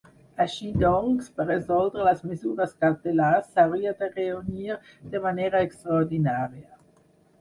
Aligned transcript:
Així 0.43 0.69
doncs, 0.83 1.27
per 1.39 1.45
resoldre 1.49 2.07
les 2.07 2.23
mesures 2.29 2.73
cautelars 2.85 3.53
s’hauria 3.53 3.93
de 4.03 4.09
reunir 4.17 4.81
de 5.13 5.23
manera 5.27 5.63
extraordinària. 5.71 6.75